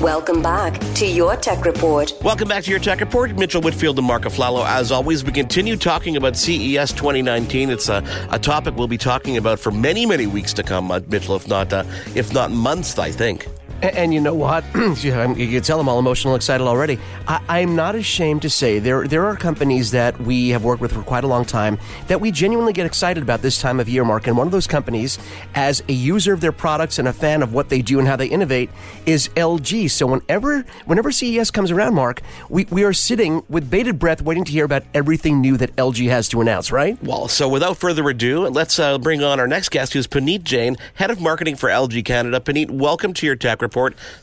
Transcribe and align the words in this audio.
Welcome 0.00 0.42
back 0.42 0.78
to 0.96 1.06
your 1.06 1.36
Tech 1.36 1.64
Report. 1.64 2.12
Welcome 2.20 2.48
back 2.48 2.64
to 2.64 2.70
your 2.70 2.80
Tech 2.80 2.98
Report. 3.00 3.36
Mitchell 3.36 3.62
Whitfield 3.62 3.96
and 3.96 4.06
Mark 4.06 4.22
Aflalo. 4.22 4.66
As 4.66 4.90
always, 4.90 5.24
we 5.24 5.30
continue 5.30 5.76
talking 5.76 6.16
about 6.16 6.36
CES 6.36 6.92
2019. 6.92 7.70
It's 7.70 7.88
a, 7.88 8.02
a 8.30 8.38
topic 8.38 8.74
we'll 8.76 8.88
be 8.88 8.98
talking 8.98 9.36
about 9.36 9.60
for 9.60 9.70
many, 9.70 10.04
many 10.04 10.26
weeks 10.26 10.52
to 10.54 10.64
come, 10.64 10.90
uh, 10.90 11.00
Mitchell, 11.08 11.36
if 11.36 11.46
not, 11.46 11.72
uh, 11.72 11.84
if 12.16 12.34
not 12.34 12.50
months, 12.50 12.98
I 12.98 13.12
think. 13.12 13.46
And, 13.84 13.96
and 13.96 14.14
you 14.14 14.20
know 14.20 14.34
what? 14.34 14.64
you 14.74 15.12
can 15.12 15.62
tell 15.62 15.78
I'm 15.78 15.88
all 15.90 15.98
emotional, 15.98 16.34
excited 16.34 16.64
already. 16.64 16.98
I, 17.28 17.60
am 17.60 17.76
not 17.76 17.94
ashamed 17.94 18.40
to 18.42 18.50
say 18.50 18.78
there 18.78 19.06
there 19.06 19.26
are 19.26 19.36
companies 19.36 19.90
that 19.90 20.18
we 20.22 20.50
have 20.50 20.64
worked 20.64 20.80
with 20.80 20.92
for 20.92 21.02
quite 21.02 21.22
a 21.22 21.26
long 21.26 21.44
time 21.44 21.78
that 22.06 22.18
we 22.18 22.30
genuinely 22.30 22.72
get 22.72 22.86
excited 22.86 23.22
about 23.22 23.42
this 23.42 23.60
time 23.60 23.80
of 23.80 23.88
year, 23.88 24.02
Mark. 24.02 24.26
And 24.26 24.38
one 24.38 24.46
of 24.46 24.52
those 24.52 24.66
companies, 24.66 25.18
as 25.54 25.82
a 25.86 25.92
user 25.92 26.32
of 26.32 26.40
their 26.40 26.52
products 26.52 26.98
and 26.98 27.06
a 27.06 27.12
fan 27.12 27.42
of 27.42 27.52
what 27.52 27.68
they 27.68 27.82
do 27.82 27.98
and 27.98 28.08
how 28.08 28.16
they 28.16 28.26
innovate, 28.26 28.70
is 29.04 29.28
LG. 29.36 29.90
So 29.90 30.06
whenever 30.06 30.64
whenever 30.86 31.12
CES 31.12 31.50
comes 31.50 31.70
around, 31.70 31.94
Mark, 31.94 32.22
we, 32.48 32.64
we 32.70 32.84
are 32.84 32.94
sitting 32.94 33.42
with 33.50 33.68
bated 33.68 33.98
breath 33.98 34.22
waiting 34.22 34.44
to 34.44 34.52
hear 34.52 34.64
about 34.64 34.84
everything 34.94 35.42
new 35.42 35.58
that 35.58 35.76
LG 35.76 36.08
has 36.08 36.30
to 36.30 36.40
announce, 36.40 36.72
right? 36.72 37.02
Well, 37.02 37.28
so 37.28 37.50
without 37.50 37.76
further 37.76 38.08
ado, 38.08 38.48
let's 38.48 38.78
uh, 38.78 38.96
bring 38.96 39.22
on 39.22 39.40
our 39.40 39.46
next 39.46 39.70
guest, 39.70 39.92
who's 39.92 40.06
Puneet 40.06 40.42
Jain, 40.42 40.78
Head 40.94 41.10
of 41.10 41.20
Marketing 41.20 41.54
for 41.54 41.68
LG 41.68 42.02
Canada. 42.06 42.40
Puneet, 42.40 42.70
welcome 42.70 43.12
to 43.12 43.26
your 43.26 43.36
Tech 43.36 43.60
Report. 43.60 43.73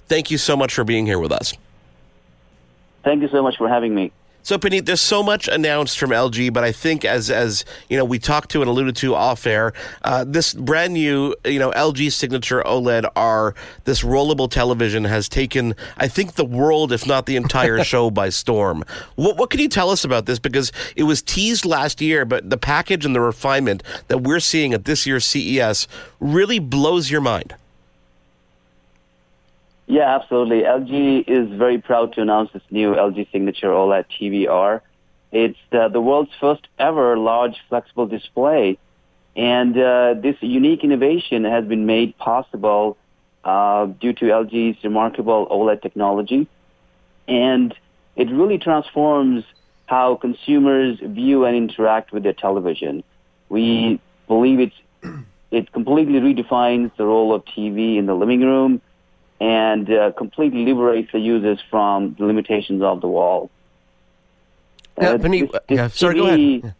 Thank 0.07 0.31
you 0.31 0.37
so 0.37 0.55
much 0.55 0.73
for 0.73 0.83
being 0.83 1.05
here 1.05 1.19
with 1.19 1.31
us. 1.31 1.53
Thank 3.03 3.21
you 3.21 3.29
so 3.29 3.41
much 3.41 3.57
for 3.57 3.67
having 3.67 3.95
me. 3.95 4.11
So, 4.43 4.57
Puneet, 4.57 4.85
there's 4.85 5.01
so 5.01 5.21
much 5.21 5.47
announced 5.47 5.99
from 5.99 6.09
LG, 6.09 6.51
but 6.51 6.63
I 6.63 6.71
think 6.71 7.05
as 7.05 7.29
as 7.29 7.63
you 7.89 7.97
know, 7.97 8.03
we 8.03 8.17
talked 8.17 8.49
to 8.51 8.61
and 8.61 8.69
alluded 8.69 8.95
to 8.97 9.13
off 9.13 9.45
air, 9.45 9.71
uh, 10.03 10.25
this 10.27 10.53
brand 10.55 10.93
new 10.93 11.35
you 11.45 11.59
know 11.59 11.69
LG 11.71 12.11
Signature 12.11 12.63
OLED 12.63 13.09
R, 13.15 13.53
this 13.83 14.01
rollable 14.01 14.49
television 14.49 15.03
has 15.03 15.29
taken 15.29 15.75
I 15.97 16.07
think 16.07 16.33
the 16.33 16.45
world, 16.45 16.91
if 16.91 17.05
not 17.05 17.27
the 17.27 17.35
entire 17.35 17.83
show, 17.83 18.09
by 18.09 18.29
storm. 18.29 18.83
What 19.15 19.37
what 19.37 19.51
can 19.51 19.59
you 19.59 19.69
tell 19.69 19.91
us 19.91 20.03
about 20.03 20.25
this? 20.25 20.39
Because 20.39 20.71
it 20.95 21.03
was 21.03 21.21
teased 21.21 21.63
last 21.63 22.01
year, 22.01 22.25
but 22.25 22.49
the 22.49 22.57
package 22.57 23.05
and 23.05 23.15
the 23.15 23.21
refinement 23.21 23.83
that 24.07 24.19
we're 24.19 24.39
seeing 24.39 24.73
at 24.73 24.85
this 24.85 25.05
year's 25.05 25.25
CES 25.25 25.87
really 26.19 26.57
blows 26.57 27.11
your 27.11 27.21
mind. 27.21 27.53
Yeah, 29.91 30.15
absolutely. 30.15 30.61
LG 30.61 31.25
is 31.27 31.49
very 31.59 31.77
proud 31.77 32.13
to 32.13 32.21
announce 32.21 32.49
this 32.53 32.61
new 32.69 32.93
LG 32.93 33.29
Signature 33.29 33.71
OLED 33.71 34.05
TVR. 34.17 34.79
It's 35.33 35.59
uh, 35.73 35.89
the 35.89 35.99
world's 35.99 36.31
first 36.39 36.65
ever 36.79 37.17
large 37.17 37.57
flexible 37.67 38.07
display. 38.07 38.77
And 39.35 39.77
uh, 39.77 40.13
this 40.13 40.37
unique 40.39 40.85
innovation 40.85 41.43
has 41.43 41.65
been 41.65 41.85
made 41.85 42.17
possible 42.17 42.95
uh, 43.43 43.87
due 43.87 44.13
to 44.13 44.25
LG's 44.27 44.81
remarkable 44.81 45.45
OLED 45.47 45.81
technology. 45.81 46.47
And 47.27 47.75
it 48.15 48.31
really 48.31 48.59
transforms 48.59 49.43
how 49.87 50.15
consumers 50.15 50.99
view 51.03 51.43
and 51.43 51.53
interact 51.53 52.13
with 52.13 52.23
their 52.23 52.31
television. 52.31 53.03
We 53.49 53.99
believe 54.29 54.61
it's, 54.61 55.19
it 55.51 55.73
completely 55.73 56.21
redefines 56.21 56.95
the 56.95 57.05
role 57.05 57.35
of 57.35 57.43
TV 57.43 57.97
in 57.97 58.05
the 58.05 58.15
living 58.15 58.39
room 58.39 58.81
and 59.41 59.91
uh, 59.91 60.11
completely 60.11 60.63
liberates 60.63 61.11
the 61.11 61.19
users 61.19 61.59
from 61.71 62.15
the 62.19 62.25
limitations 62.25 62.83
of 62.83 63.01
the 63.01 63.07
wall. 63.07 63.49
Yeah, 65.01 65.09
uh, 65.09 65.17
this, 65.17 65.31
this 65.31 65.61
yeah, 65.67 65.87
sorry, 65.87 66.13
TV, 66.13 66.17
go 66.19 66.27
ahead. 66.27 66.39
Yeah. 66.63 66.71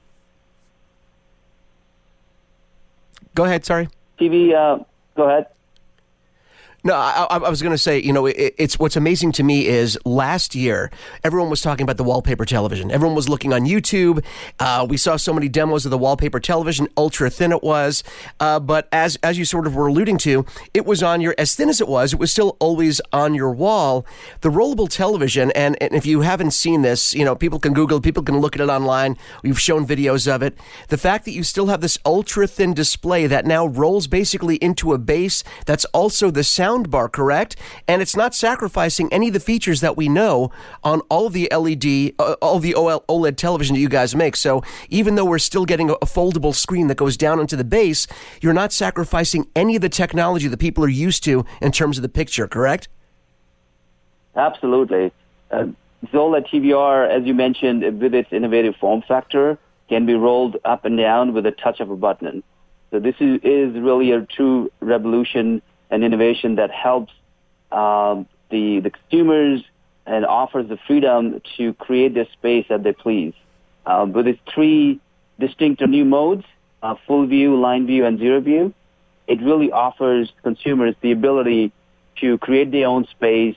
Go 3.34 3.46
ahead, 3.46 3.66
sorry. 3.66 3.90
TV, 4.20 4.54
uh, 4.54 4.84
go 5.16 5.24
ahead. 5.28 5.48
No, 6.84 6.96
I, 6.96 7.28
I 7.30 7.50
was 7.50 7.62
going 7.62 7.74
to 7.74 7.78
say, 7.78 8.00
you 8.00 8.12
know, 8.12 8.26
it, 8.26 8.56
it's 8.58 8.80
what's 8.80 8.96
amazing 8.96 9.34
to 9.34 9.44
me 9.44 9.68
is 9.68 10.00
last 10.04 10.56
year 10.56 10.90
everyone 11.24 11.52
was 11.52 11.62
talking 11.62 11.84
about 11.84 11.98
the 11.98 12.04
wallpaper 12.04 12.44
television. 12.44 12.90
Everyone 12.90 13.16
was 13.16 13.30
looking 13.30 13.54
on 13.54 13.66
YouTube. 13.66 14.26
Uh, 14.60 14.88
we 14.90 14.98
saw 14.98 15.16
so 15.16 15.32
many 15.32 15.48
demos 15.48 15.86
of 15.86 15.92
the 15.92 15.98
wallpaper 15.98 16.40
television, 16.40 16.88
ultra 16.98 17.30
thin 17.30 17.52
it 17.52 17.62
was. 17.62 18.04
Uh, 18.40 18.60
but 18.60 18.88
as 18.92 19.16
as 19.18 19.38
you 19.38 19.46
sort 19.46 19.68
of 19.68 19.76
were 19.76 19.86
alluding 19.86 20.18
to, 20.20 20.44
it 20.74 20.88
was 20.88 21.04
on 21.04 21.22
your 21.22 21.36
as 21.38 21.54
thin 21.54 21.70
as 21.70 21.82
it 21.82 21.88
was, 21.88 22.14
it 22.14 22.20
was 22.20 22.32
still 22.32 22.58
always 22.60 23.00
on 23.14 23.36
your 23.36 23.52
wall. 23.52 24.04
The 24.42 24.50
rollable 24.50 24.90
television, 24.90 25.52
and, 25.52 25.78
and 25.80 25.94
if 25.94 26.08
you 26.08 26.22
haven't 26.22 26.52
seen 26.52 26.82
this, 26.82 27.14
you 27.14 27.24
know, 27.24 27.36
people 27.36 27.60
can 27.60 27.74
Google, 27.74 28.02
people 28.02 28.24
can 28.24 28.40
look 28.40 28.56
at 28.56 28.62
it 28.62 28.70
online. 28.70 29.18
We've 29.44 29.60
shown 29.60 29.86
videos 29.86 30.28
of 30.34 30.42
it. 30.42 30.58
The 30.88 30.98
fact 30.98 31.26
that 31.26 31.32
you 31.32 31.44
still 31.44 31.68
have 31.68 31.82
this 31.82 32.00
ultra 32.08 32.48
thin 32.48 32.74
display 32.74 33.28
that 33.28 33.46
now 33.46 33.68
rolls 33.68 34.08
basically 34.08 34.56
into 34.56 34.94
a 34.94 34.98
base 34.98 35.44
that's 35.68 35.86
also 35.86 36.32
the 36.32 36.44
sound 36.44 36.71
correct? 37.12 37.56
And 37.88 38.02
it's 38.02 38.16
not 38.16 38.34
sacrificing 38.34 39.12
any 39.12 39.28
of 39.28 39.34
the 39.34 39.40
features 39.40 39.82
that 39.82 39.98
we 39.98 40.10
know 40.10 40.52
on 40.84 41.02
all 41.10 41.30
the 41.30 41.48
LED, 41.52 42.14
uh, 42.20 42.34
all 42.42 42.60
the 42.60 42.74
OLED 42.74 43.38
television 43.38 43.76
that 43.76 43.80
you 43.80 43.90
guys 43.90 44.16
make. 44.16 44.36
So 44.36 44.64
even 44.90 45.16
though 45.16 45.26
we're 45.26 45.40
still 45.40 45.66
getting 45.66 45.90
a, 45.90 45.96
foldable 46.12 46.54
screen 46.54 46.88
that 46.88 46.98
goes 46.98 47.16
down 47.16 47.40
into 47.40 47.56
the 47.56 47.64
base, 47.64 48.06
you're 48.42 48.54
not 48.54 48.74
sacrificing 48.74 49.48
any 49.56 49.76
of 49.78 49.82
the 49.82 49.90
technology 49.90 50.48
that 50.48 50.58
people 50.58 50.84
are 50.84 50.90
used 50.90 51.24
to 51.24 51.46
in 51.62 51.72
terms 51.72 51.98
of 51.98 52.02
the 52.02 52.10
picture, 52.10 52.48
correct? 52.48 52.90
Absolutely. 54.36 55.12
Uh, 55.52 55.68
OLED 56.14 56.50
TVR, 56.50 57.10
as 57.10 57.26
you 57.26 57.34
mentioned, 57.34 57.84
with 58.02 58.14
its 58.14 58.32
innovative 58.32 58.76
form 58.76 59.04
factor, 59.08 59.58
can 59.88 60.06
be 60.06 60.14
rolled 60.14 60.58
up 60.66 60.86
and 60.86 60.98
down 60.98 61.34
with 61.34 61.46
a 61.46 61.52
touch 61.52 61.80
of 61.80 61.90
a 61.90 61.96
button. 61.96 62.44
So 62.92 63.00
this 63.00 63.16
is, 63.20 63.40
is 63.44 63.74
really 63.80 64.12
a 64.12 64.22
true 64.22 64.72
revolution 64.80 65.62
an 65.92 66.04
innovation 66.04 66.56
that 66.56 66.72
helps 66.72 67.14
um, 67.72 68.28
the, 68.50 68.80
the 68.80 68.90
consumers 68.90 69.64
and 70.06 70.26
offers 70.26 70.68
the 70.68 70.78
freedom 70.88 71.42
to 71.58 71.74
create 71.76 72.14
their 72.14 72.28
space 72.34 72.66
as 72.70 72.82
they 72.82 72.94
please. 72.94 73.34
Um, 73.86 74.14
with 74.14 74.28
its 74.28 74.40
three 74.54 75.00
distinct 75.40 75.82
new 75.82 76.06
modes, 76.06 76.46
uh, 76.82 76.96
full 77.06 77.28
view, 77.28 77.60
line 77.60 77.86
view, 77.86 78.06
and 78.06 78.18
zero 78.18 78.40
view, 78.42 78.74
it 79.28 79.42
really 79.42 79.72
offers 79.72 80.32
consumers 80.44 80.96
the 81.02 81.12
ability 81.12 81.72
to 82.20 82.38
create 82.40 82.72
their 82.72 82.88
own 82.88 83.06
space 83.08 83.56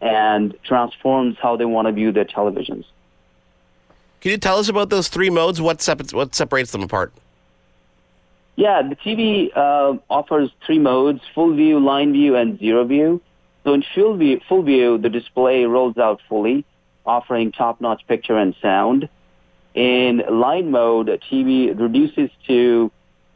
and 0.00 0.56
transforms 0.64 1.36
how 1.40 1.56
they 1.56 1.64
want 1.64 1.86
to 1.86 1.92
view 1.92 2.12
their 2.12 2.24
televisions. 2.24 2.84
Can 4.20 4.30
you 4.30 4.38
tell 4.38 4.58
us 4.58 4.68
about 4.68 4.90
those 4.90 5.08
three 5.08 5.30
modes? 5.30 5.60
What, 5.60 5.80
sep- 5.80 6.12
what 6.12 6.34
separates 6.34 6.72
them 6.72 6.82
apart? 6.82 7.12
Yeah, 8.56 8.82
the 8.82 8.96
TV 8.96 9.54
uh, 9.54 9.98
offers 10.08 10.50
three 10.64 10.78
modes, 10.78 11.20
full 11.34 11.54
view, 11.54 11.78
line 11.78 12.12
view, 12.14 12.36
and 12.36 12.58
zero 12.58 12.84
view. 12.84 13.20
So 13.64 13.74
in 13.74 13.84
full 13.94 14.16
view, 14.16 14.40
full 14.48 14.62
view, 14.62 14.96
the 14.96 15.10
display 15.10 15.64
rolls 15.64 15.98
out 15.98 16.20
fully, 16.28 16.64
offering 17.04 17.52
top-notch 17.52 18.06
picture 18.08 18.36
and 18.38 18.54
sound. 18.62 19.08
In 19.74 20.22
line 20.30 20.70
mode, 20.70 21.08
TV 21.30 21.78
reduces 21.78 22.30
to 22.46 22.90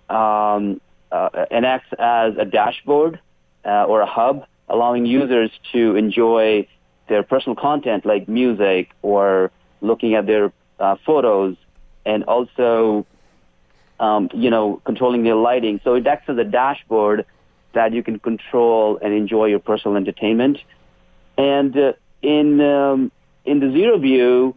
um, 0.09 0.81
uh, 1.13 1.47
and 1.51 1.67
acts 1.67 1.89
as 1.99 2.35
a 2.39 2.47
dashboard 2.47 3.21
uh, 3.65 3.85
or 3.85 4.01
a 4.01 4.07
hub, 4.07 4.47
allowing 4.69 5.05
users 5.05 5.51
to 5.73 5.97
enjoy 5.97 6.67
their 7.09 7.23
personal 7.23 7.57
content 7.57 8.07
like 8.07 8.27
music 8.29 8.91
or 9.03 9.51
looking 9.83 10.15
at 10.15 10.27
their 10.27 10.53
uh, 10.79 10.97
photos 11.05 11.57
and 12.07 12.25
also 12.25 13.05
um, 14.01 14.31
you 14.35 14.51
know, 14.51 14.81
controlling 14.85 15.23
the 15.23 15.35
lighting. 15.35 15.81
So 15.85 15.95
it 15.95 16.07
acts 16.07 16.29
as 16.29 16.39
a 16.39 16.45
dashboard 16.45 17.27
that 17.73 17.93
you 17.93 18.03
can 18.03 18.19
control 18.19 18.99
and 19.01 19.13
enjoy 19.15 19.47
your 19.47 19.61
personal 19.61 19.97
entertainment. 19.97 20.59
And 21.39 21.77
uh, 21.77 21.93
in 22.23 22.61
um, 22.61 23.13
in 23.45 23.61
the 23.61 23.71
zero 23.71 23.99
view, 23.99 24.57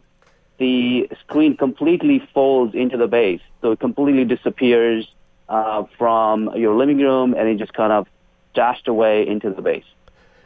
the 0.58 1.10
screen 1.20 1.58
completely 1.58 2.28
folds 2.34 2.74
into 2.74 2.98
the 2.98 3.08
base, 3.08 3.42
so 3.62 3.72
it 3.72 3.80
completely 3.80 4.26
disappears 4.26 5.08
uh, 5.50 5.84
from 5.98 6.56
your 6.56 6.76
living 6.76 6.98
room, 6.98 7.34
and 7.34 7.48
it 7.48 7.58
just 7.58 7.74
kind 7.74 7.94
of 7.94 8.08
dashed 8.54 8.88
away 8.88 9.28
into 9.28 9.50
the 9.52 9.62
base. 9.62 9.86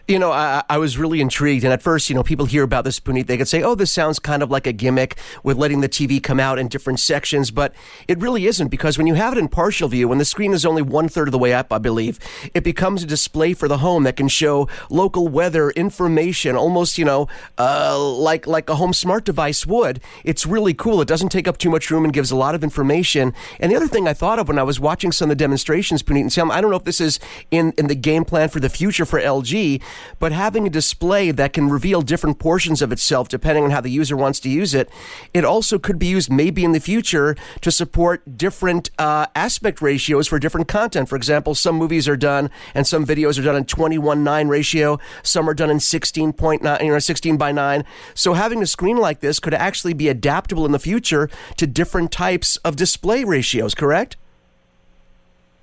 You 0.08 0.20
know, 0.20 0.32
I, 0.32 0.64
I, 0.70 0.78
was 0.78 0.98
really 0.98 1.20
intrigued. 1.20 1.66
And 1.66 1.74
at 1.74 1.82
first, 1.82 2.10
you 2.10 2.16
know, 2.16 2.24
people 2.24 2.46
hear 2.46 2.64
about 2.64 2.86
this, 2.86 2.98
Puneet, 2.98 3.28
they 3.28 3.36
could 3.36 3.50
say, 3.50 3.62
oh, 3.62 3.76
this 3.76 3.92
sounds 3.92 4.20
kind 4.20 4.42
of 4.42 4.50
like 4.50 4.66
a 4.66 4.72
gimmick 4.72 5.18
with 5.44 5.58
letting 5.58 5.82
the 5.82 5.90
TV 5.90 6.24
come 6.24 6.40
out 6.40 6.58
in 6.58 6.70
different 6.70 7.02
sections. 7.02 7.52
But 7.52 7.74
it 8.08 8.18
really 8.22 8.48
isn't 8.48 8.70
because 8.70 8.98
when 8.98 9.06
you 9.06 9.16
have 9.16 9.34
it 9.34 9.38
in 9.38 9.50
partial 9.50 9.90
view, 9.90 10.08
when 10.08 10.18
the 10.18 10.24
screen 10.24 10.54
is 10.54 10.66
only 10.66 10.82
one 10.82 11.10
third 11.10 11.28
of 11.28 11.34
the 11.34 11.38
way 11.38 11.54
up, 11.54 11.74
I 11.74 11.78
believe, 11.78 12.20
it 12.54 12.64
becomes 12.64 13.04
a 13.04 13.06
display 13.06 13.54
for 13.54 13.68
the 13.68 13.80
home 13.80 14.04
that 14.04 14.16
can 14.16 14.30
show 14.30 14.70
local 14.90 15.28
weather, 15.28 15.72
information, 15.72 16.56
almost, 16.56 16.98
you 16.98 17.04
know, 17.04 17.28
uh, 17.58 18.02
like, 18.02 18.48
like 18.48 18.70
a 18.70 18.76
home 18.76 18.94
smart 18.94 19.26
device 19.26 19.66
would. 19.66 20.00
It's 20.24 20.46
really 20.46 20.74
cool. 20.74 21.02
It 21.02 21.10
doesn't 21.10 21.34
take 21.34 21.50
up 21.50 21.58
too 21.58 21.70
much 21.70 21.92
room 21.92 22.06
and 22.06 22.14
gives 22.14 22.32
a 22.32 22.38
lot 22.38 22.56
of 22.56 22.64
information. 22.64 23.34
And 23.60 23.74
the 23.74 23.76
other 23.76 23.90
thing 23.90 24.08
I 24.08 24.14
thought 24.14 24.40
of 24.40 24.48
when 24.48 24.58
I 24.58 24.64
was 24.64 24.80
watching 24.80 25.12
some 25.12 25.30
of 25.30 25.38
the 25.38 25.44
demonstrations, 25.44 26.02
Puneet 26.02 26.22
and 26.22 26.32
Sam, 26.32 26.50
I 26.50 26.62
don't 26.62 26.72
know 26.72 26.78
if 26.78 26.86
this 26.86 27.02
is 27.02 27.20
in, 27.52 27.74
in 27.78 27.88
the 27.88 27.96
game 27.96 28.24
plan 28.24 28.48
for 28.48 28.62
the 28.62 28.70
future 28.70 29.06
for 29.06 29.20
LG, 29.20 29.82
but 30.20 30.32
having 30.32 30.68
a 30.68 30.70
display 30.70 31.32
that 31.32 31.54
can 31.54 31.70
reveal 31.70 32.02
different 32.02 32.40
portions 32.40 32.82
of 32.82 32.92
itself 32.92 33.28
depending 33.28 33.64
on 33.64 33.72
how 33.72 33.82
the 33.82 33.90
user 33.90 34.16
wants 34.16 34.40
to 34.42 34.50
use 34.50 34.74
it, 34.74 34.90
it 35.34 35.46
also 35.46 35.80
could 35.80 36.00
be 36.00 36.08
used 36.08 36.32
maybe 36.32 36.64
in 36.64 36.72
the 36.72 36.80
future 36.80 37.36
to 37.62 37.72
support 37.72 38.38
different 38.38 38.90
uh, 38.98 39.26
aspect 39.36 39.82
ratios 39.82 40.28
for 40.28 40.40
different 40.40 40.68
content. 40.68 41.10
For 41.10 41.16
example, 41.16 41.56
some 41.56 41.76
movies 41.76 42.08
are 42.08 42.18
done 42.18 42.50
and 42.74 42.86
some 42.86 43.06
videos 43.06 43.40
are 43.40 43.44
done 43.44 43.56
in 43.56 43.66
21 43.66 44.24
9 44.24 44.48
ratio, 44.48 45.00
some 45.24 45.50
are 45.50 45.54
done 45.54 45.70
in 45.70 45.78
16.9, 45.78 46.84
you 46.84 46.92
know, 46.92 47.00
16 47.00 47.38
by 47.38 47.52
9. 47.52 47.84
So 48.14 48.34
having 48.34 48.62
a 48.62 48.66
screen 48.66 48.98
like 48.98 49.20
this 49.20 49.40
could 49.40 49.54
actually 49.54 49.94
be 49.94 50.10
adaptable 50.10 50.66
in 50.66 50.72
the 50.72 50.80
future 50.80 51.30
to 51.58 51.68
different 51.68 52.12
types 52.12 52.58
of 52.58 52.76
display 52.76 53.24
ratios, 53.24 53.74
correct? 53.74 54.18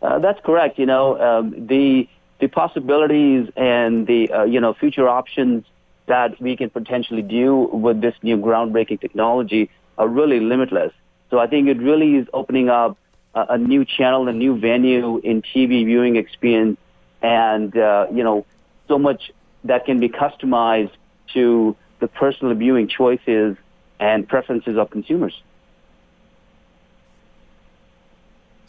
Uh, 0.03 0.19
that's 0.19 0.41
correct. 0.45 0.79
You 0.79 0.87
know, 0.87 1.21
um, 1.21 1.67
the 1.67 2.09
the 2.45 2.49
possibilities 2.49 3.49
and 3.57 4.07
the 4.07 4.31
uh, 4.31 4.45
you 4.45 4.61
know 4.61 4.75
future 4.75 5.09
options 5.09 5.65
that 6.07 6.39
we 6.47 6.57
can 6.57 6.69
potentially 6.69 7.23
do 7.23 7.71
with 7.85 8.03
this 8.03 8.15
new 8.23 8.37
groundbreaking 8.37 9.01
technology 9.01 9.71
are 9.97 10.07
really 10.07 10.41
limitless. 10.41 10.93
So 11.31 11.39
I 11.39 11.47
think 11.47 11.69
it 11.69 11.79
really 11.79 12.17
is 12.17 12.27
opening 12.35 12.69
up 12.69 12.99
a, 13.35 13.47
a 13.57 13.59
new 13.59 13.87
channel, 13.87 14.29
a 14.29 14.33
new 14.33 14.59
venue 14.59 15.21
in 15.31 15.41
TV 15.41 15.87
viewing 15.87 16.17
experience, 16.17 16.79
and 17.23 17.75
uh, 17.79 18.09
you 18.13 18.23
know 18.23 18.45
so 18.89 18.99
much 18.99 19.33
that 19.65 19.87
can 19.87 19.99
be 19.99 20.11
customized 20.11 20.95
to 21.33 21.75
the 22.01 22.09
personal 22.09 22.55
viewing 22.55 22.89
choices 22.89 23.57
and 23.99 24.29
preferences 24.29 24.77
of 24.77 24.91
consumers. 24.91 25.35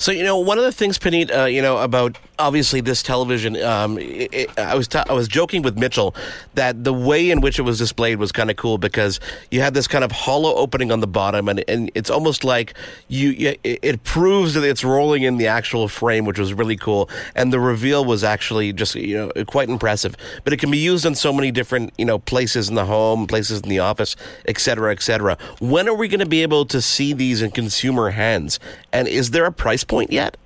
So 0.06 0.12
you 0.12 0.24
know, 0.24 0.38
one 0.38 0.60
of 0.60 0.64
the 0.64 0.72
things, 0.72 1.00
Puneet, 1.00 1.36
uh, 1.36 1.46
you 1.46 1.64
know 1.64 1.80
about 1.80 2.20
obviously 2.38 2.80
this 2.80 3.02
television. 3.02 3.60
Um, 3.64 3.98
it, 3.98 4.32
it, 4.32 4.60
I 4.60 4.76
was 4.76 4.88
I 4.94 5.14
was 5.14 5.28
joking 5.28 5.64
with 5.64 5.80
Mitchell 5.80 6.14
that 6.54 6.84
the 6.84 6.94
way 6.94 7.32
in 7.32 7.42
which 7.42 7.58
it 7.58 7.64
was 7.64 7.80
displayed 7.80 8.20
was 8.20 8.32
kind 8.32 8.52
of 8.52 8.56
cool 8.56 8.78
because 8.78 9.20
you 9.50 9.62
had 9.62 9.74
this 9.74 9.88
kind 9.88 10.04
of 10.04 10.12
hollow 10.12 10.54
opening 10.54 10.92
on 10.92 11.00
the 11.00 11.08
bottom, 11.08 11.50
and, 11.50 11.64
and 11.68 11.90
it's 11.96 12.12
almost 12.12 12.44
like 12.44 12.76
you, 13.08 13.30
you 13.30 13.56
it 13.64 14.04
proves 14.04 14.54
that 14.54 14.64
it's 14.64 14.84
rolling 14.84 15.24
in 15.24 15.38
the 15.38 15.48
actual 15.48 15.88
frame, 15.88 16.26
which 16.26 16.38
was 16.38 16.54
really 16.54 16.78
cool. 16.78 17.10
And 17.34 17.52
the 17.52 17.60
reveal 17.60 18.06
was 18.06 18.24
actually 18.24 18.74
just 18.74 18.94
you 18.94 19.18
know 19.18 19.46
quite 19.46 19.70
impressive. 19.70 20.16
But 20.44 20.54
it 20.54 20.58
can 20.58 20.70
be 20.70 20.78
used 20.78 21.08
in 21.08 21.16
so 21.16 21.34
many 21.34 21.50
different 21.50 21.94
you 21.98 22.06
know 22.06 22.20
places 22.20 22.70
in 22.70 22.76
the 22.76 22.86
home, 22.86 23.26
places 23.26 23.62
in 23.62 23.70
the 23.70 23.80
office, 23.80 24.16
etc., 24.48 24.92
etc. 24.92 25.36
When 25.60 25.90
are 25.90 25.96
we 25.96 26.08
going 26.08 26.20
to 26.20 26.28
be 26.28 26.44
able 26.44 26.66
to 26.66 26.80
see 26.80 27.12
these 27.14 27.42
in 27.42 27.50
consumer 27.50 28.12
hands? 28.12 28.60
And 28.94 29.08
is 29.08 29.32
there 29.32 29.46
a 29.46 29.52
price 29.52 29.84
point 29.84 29.95
yet? 30.02 30.38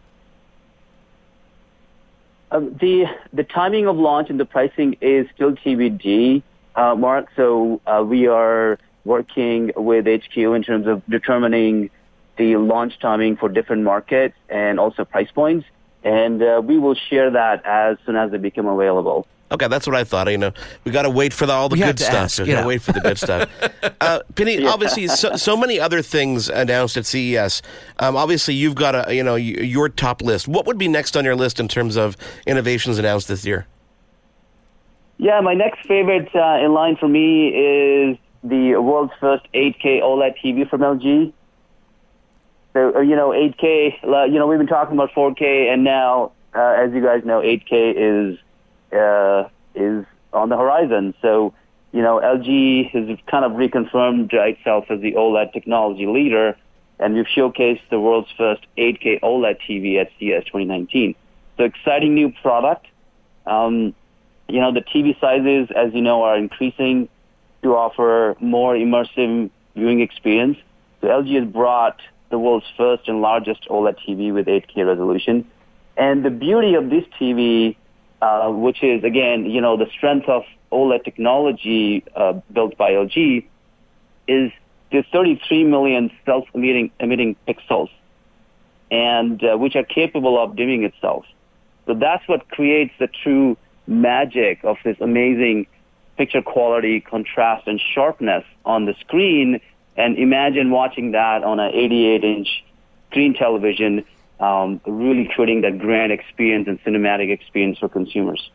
Uh, 2.52 2.60
the 2.60 3.06
the 3.32 3.44
timing 3.44 3.88
of 3.88 3.98
launch 3.98 4.30
and 4.30 4.40
the 4.40 4.46
pricing 4.46 4.98
is 5.02 5.28
still 5.36 5.52
TBD, 5.52 6.42
uh, 6.76 6.96
Mark. 6.96 7.28
So 7.36 7.80
uh, 7.86 8.04
we 8.06 8.28
are 8.28 8.80
working 9.06 9.72
with 9.76 10.06
HQ 10.06 10.36
in 10.36 10.64
terms 10.64 10.88
of 10.88 11.06
determining 11.08 11.90
the 12.38 12.56
launch 12.58 12.98
timing 13.00 13.38
for 13.38 13.50
different 13.50 13.84
markets 13.84 14.36
and 14.50 14.80
also 14.80 15.06
price 15.06 15.30
points, 15.32 15.68
and 16.04 16.42
uh, 16.42 16.62
we 16.64 16.80
will 16.80 16.96
share 16.96 17.30
that 17.32 17.66
as 17.66 17.98
soon 18.06 18.16
as 18.16 18.32
they 18.32 18.38
become 18.38 18.66
available. 18.66 19.28
Okay, 19.52 19.68
that's 19.68 19.88
what 19.88 19.96
I 19.96 20.04
thought. 20.04 20.30
You 20.30 20.38
know, 20.38 20.54
we 20.84 20.92
got 20.92 21.04
to 21.04 21.10
wait 21.10 21.34
for 21.34 21.46
the, 21.46 21.54
all 21.54 21.70
the 21.70 21.74
we 21.76 21.82
good 21.82 22.00
stuff. 22.00 22.14
Ask, 22.14 22.40
we 22.40 22.48
got 22.48 22.62
to 22.62 22.68
wait 22.68 22.82
for 22.82 22.92
the 22.92 23.02
good 23.02 23.18
stuff. 23.18 23.50
Uh, 24.02 24.22
Penny, 24.36 24.62
yeah. 24.62 24.70
obviously, 24.70 25.08
so, 25.08 25.36
so, 25.36 25.58
many 25.58 25.78
other 25.78 26.02
things 26.02 26.48
announced 26.48 26.96
at 26.96 27.06
CES. 27.06 27.62
Um, 28.00 28.16
obviously, 28.16 28.54
you've 28.54 28.76
got 28.76 28.96
a 28.96 29.14
you 29.14 29.24
know 29.24 29.36
your 29.36 29.90
top 29.90 30.22
list. 30.22 30.48
What 30.48 30.66
would 30.68 30.78
be 30.78 30.88
next 30.88 31.18
on 31.18 31.26
your 31.26 31.36
list 31.36 31.60
in 31.60 31.68
terms 31.68 31.98
of 31.98 32.16
innovations 32.48 32.98
announced 32.98 33.28
this 33.28 33.46
year? 33.46 33.68
Yeah, 35.18 35.42
my 35.42 35.54
next 35.54 35.86
favorite 35.86 36.30
uh, 36.34 36.64
in 36.64 36.74
line 36.74 36.96
for 36.96 37.10
me 37.10 37.50
is 37.50 38.18
the 38.44 38.76
world's 38.78 39.12
first 39.20 39.46
8K 39.54 40.02
OLED 40.02 40.36
TV 40.42 40.70
from 40.70 40.82
LG. 40.82 41.34
So 42.74 42.96
uh, 42.96 43.00
you 43.02 43.16
know, 43.18 43.30
8K. 43.30 44.04
Uh, 44.04 44.24
you 44.24 44.40
know, 44.40 44.48
we've 44.48 44.60
been 44.60 44.68
talking 44.68 44.94
about 44.94 45.12
4K, 45.12 45.74
and 45.74 45.84
now, 45.84 46.32
uh, 46.56 46.76
as 46.78 46.94
you 46.94 47.02
guys 47.02 47.26
know, 47.26 47.42
8K 47.42 47.94
is 47.96 48.40
uh, 48.92 49.50
is 49.76 50.06
on 50.34 50.50
the 50.50 50.58
horizon. 50.58 51.14
So, 51.22 51.54
you 51.92 52.02
know, 52.02 52.20
LG 52.24 52.92
has 52.92 53.18
kind 53.28 53.46
of 53.46 53.54
reconfirmed 53.54 54.32
itself 54.34 54.86
as 54.90 55.02
the 55.02 55.14
OLED 55.14 55.54
technology 55.54 56.06
leader, 56.06 56.56
and 57.00 57.16
we've 57.16 57.26
showcased 57.26 57.82
the 57.90 58.00
world's 58.00 58.30
first 58.38 58.66
8K 58.78 59.22
OLED 59.22 59.58
TV 59.68 60.00
at 60.00 60.10
CES 60.20 60.46
2019. 60.46 61.16
So 61.58 61.64
exciting 61.64 62.14
new 62.14 62.32
product. 62.42 62.88
Um, 63.46 63.96
you 64.48 64.60
know, 64.60 64.74
the 64.74 64.82
TV 64.82 65.20
sizes, 65.20 65.70
as 65.76 65.94
you 65.94 66.02
know, 66.02 66.24
are 66.24 66.38
increasing 66.38 67.10
to 67.64 67.76
offer 67.76 68.36
more 68.40 68.76
immersive 68.76 69.50
viewing 69.76 70.02
experience. 70.02 70.58
So 71.02 71.08
LG 71.08 71.40
has 71.40 71.52
brought 71.52 72.02
the 72.30 72.38
world's 72.38 72.66
first 72.78 73.08
and 73.08 73.22
largest 73.22 73.68
OLED 73.70 73.96
TV 74.08 74.34
with 74.34 74.48
8K 74.48 74.86
resolution. 74.86 75.50
And 75.98 76.24
the 76.24 76.30
beauty 76.30 76.76
of 76.76 76.90
this 76.90 77.04
TV 77.20 77.76
uh, 78.22 78.50
which 78.50 78.84
is 78.84 79.04
again, 79.04 79.46
you 79.46 79.62
know, 79.62 79.78
the 79.78 79.90
strength 79.96 80.28
of 80.28 80.44
OLED 80.72 81.04
technology 81.04 82.04
uh, 82.16 82.34
built 82.52 82.78
by 82.78 82.92
LG, 82.92 83.46
is 84.28 84.52
the 84.92 85.04
33 85.12 85.64
million 85.66 86.12
self-emitting 86.26 86.92
emitting 87.00 87.36
pixels, 87.48 87.90
and 88.92 89.44
uh, 89.44 89.58
which 89.58 89.76
are 89.76 89.84
capable 89.84 90.42
of 90.42 90.56
dimming 90.56 90.84
itself. 90.84 91.26
So 91.86 91.94
that's 91.94 92.28
what 92.28 92.50
creates 92.50 92.94
the 93.00 93.08
true 93.08 93.58
magic 93.88 94.64
of 94.64 94.78
this 94.84 94.98
amazing 95.02 95.68
picture 96.18 96.42
quality, 96.42 97.00
contrast, 97.00 97.68
and 97.68 97.80
sharpness 97.94 98.44
on 98.66 98.86
the 98.86 98.94
screen. 99.00 99.62
And 99.96 100.18
imagine 100.18 100.70
watching 100.70 101.12
that 101.12 101.44
on 101.44 101.60
an 101.60 101.72
88-inch 101.72 102.64
screen 103.10 103.34
television 103.34 104.06
um, 104.40 104.82
really 104.86 105.30
creating 105.36 105.62
that 105.62 105.80
grand 105.80 106.12
experience 106.12 106.68
and 106.68 106.82
cinematic 106.84 107.32
experience 107.32 107.78
for 107.80 107.90
consumers. 107.90 108.50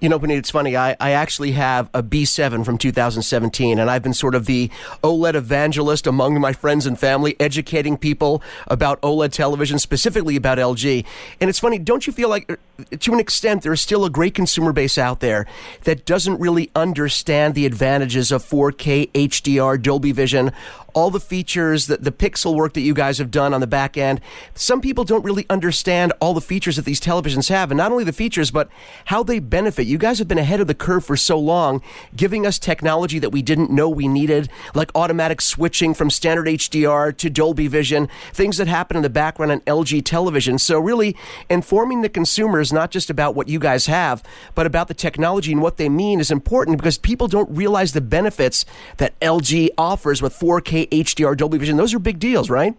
You 0.00 0.08
know, 0.08 0.18
Puneet, 0.18 0.38
it's 0.38 0.50
funny. 0.50 0.78
I, 0.78 0.96
I 0.98 1.10
actually 1.10 1.52
have 1.52 1.90
a 1.92 2.02
B7 2.02 2.64
from 2.64 2.78
2017, 2.78 3.78
and 3.78 3.90
I've 3.90 4.02
been 4.02 4.14
sort 4.14 4.34
of 4.34 4.46
the 4.46 4.70
OLED 5.04 5.34
evangelist 5.34 6.06
among 6.06 6.40
my 6.40 6.54
friends 6.54 6.86
and 6.86 6.98
family, 6.98 7.36
educating 7.38 7.98
people 7.98 8.42
about 8.66 8.98
OLED 9.02 9.32
television, 9.32 9.78
specifically 9.78 10.36
about 10.36 10.56
LG. 10.56 11.04
And 11.38 11.50
it's 11.50 11.58
funny, 11.58 11.78
don't 11.78 12.06
you 12.06 12.14
feel 12.14 12.30
like, 12.30 12.58
to 12.98 13.12
an 13.12 13.20
extent, 13.20 13.62
there's 13.62 13.82
still 13.82 14.06
a 14.06 14.10
great 14.10 14.34
consumer 14.34 14.72
base 14.72 14.96
out 14.96 15.20
there 15.20 15.46
that 15.84 16.06
doesn't 16.06 16.40
really 16.40 16.70
understand 16.74 17.54
the 17.54 17.66
advantages 17.66 18.32
of 18.32 18.42
4K 18.42 19.12
HDR, 19.12 19.82
Dolby 19.82 20.12
Vision, 20.12 20.52
all 20.94 21.10
the 21.10 21.20
features, 21.20 21.86
the, 21.86 21.96
the 21.96 22.12
pixel 22.12 22.54
work 22.54 22.74
that 22.74 22.80
you 22.80 22.94
guys 22.94 23.18
have 23.18 23.30
done 23.30 23.54
on 23.54 23.60
the 23.60 23.66
back 23.66 23.96
end. 23.96 24.20
Some 24.54 24.80
people 24.80 25.04
don't 25.04 25.24
really 25.24 25.46
understand 25.50 26.12
all 26.20 26.34
the 26.34 26.40
features 26.40 26.76
that 26.76 26.84
these 26.84 27.00
televisions 27.00 27.48
have, 27.48 27.70
and 27.70 27.78
not 27.78 27.92
only 27.92 28.04
the 28.04 28.12
features, 28.12 28.50
but 28.50 28.68
how 29.06 29.22
they 29.22 29.38
benefit. 29.38 29.86
You 29.86 29.98
guys 29.98 30.18
have 30.18 30.28
been 30.28 30.38
ahead 30.38 30.60
of 30.60 30.66
the 30.66 30.74
curve 30.74 31.04
for 31.04 31.16
so 31.16 31.38
long, 31.38 31.82
giving 32.14 32.46
us 32.46 32.58
technology 32.58 33.18
that 33.18 33.30
we 33.30 33.42
didn't 33.42 33.70
know 33.70 33.88
we 33.88 34.08
needed, 34.08 34.48
like 34.74 34.90
automatic 34.94 35.40
switching 35.40 35.94
from 35.94 36.10
standard 36.10 36.46
HDR 36.46 37.16
to 37.16 37.30
Dolby 37.30 37.68
Vision, 37.68 38.08
things 38.32 38.56
that 38.56 38.68
happen 38.68 38.96
in 38.96 39.02
the 39.02 39.10
background 39.10 39.52
on 39.52 39.60
LG 39.60 40.04
television. 40.04 40.58
So, 40.58 40.78
really 40.78 41.16
informing 41.48 42.02
the 42.02 42.08
consumers 42.08 42.72
not 42.72 42.90
just 42.90 43.10
about 43.10 43.34
what 43.34 43.48
you 43.48 43.58
guys 43.58 43.86
have, 43.86 44.22
but 44.54 44.66
about 44.66 44.88
the 44.88 44.94
technology 44.94 45.52
and 45.52 45.62
what 45.62 45.76
they 45.76 45.88
mean 45.88 46.20
is 46.20 46.30
important 46.30 46.78
because 46.78 46.98
people 46.98 47.28
don't 47.28 47.50
realize 47.50 47.92
the 47.92 48.00
benefits 48.00 48.64
that 48.96 49.18
LG 49.20 49.70
offers 49.76 50.22
with 50.22 50.38
4K 50.38 50.79
HDR, 50.86 51.36
Dolby 51.36 51.58
Vision. 51.58 51.76
Those 51.76 51.94
are 51.94 51.98
big 51.98 52.18
deals, 52.18 52.50
right? 52.50 52.74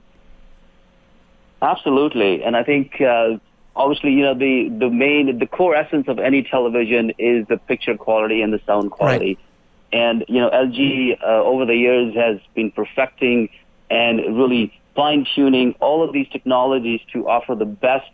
Absolutely, 1.61 2.43
and 2.43 2.55
I 2.55 2.63
think 2.63 2.99
uh, 3.01 3.37
obviously 3.75 4.11
you 4.11 4.23
know 4.23 4.33
the 4.33 4.69
the 4.79 4.89
main 4.89 5.37
the 5.39 5.45
core 5.45 5.75
essence 5.75 6.07
of 6.07 6.19
any 6.19 6.43
television 6.43 7.11
is 7.17 7.47
the 7.47 7.57
picture 7.57 7.95
quality 7.97 8.41
and 8.41 8.53
the 8.53 8.59
sound 8.65 8.91
quality. 8.91 9.37
Right. 9.93 10.01
And 10.01 10.25
you 10.27 10.39
know 10.39 10.49
LG 10.49 11.21
uh, 11.21 11.43
over 11.43 11.65
the 11.65 11.75
years 11.75 12.15
has 12.15 12.39
been 12.55 12.71
perfecting 12.71 13.49
and 13.89 14.37
really 14.37 14.73
fine 14.95 15.25
tuning 15.35 15.75
all 15.79 16.03
of 16.03 16.13
these 16.13 16.27
technologies 16.29 17.01
to 17.13 17.27
offer 17.27 17.55
the 17.55 17.65
best 17.65 18.09